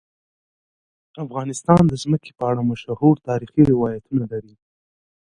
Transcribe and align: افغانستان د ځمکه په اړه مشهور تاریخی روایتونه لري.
افغانستان 1.23 1.81
د 1.87 1.93
ځمکه 2.03 2.29
په 2.37 2.43
اړه 2.51 2.61
مشهور 2.71 3.15
تاریخی 3.29 3.61
روایتونه 3.71 4.23
لري. 4.33 4.53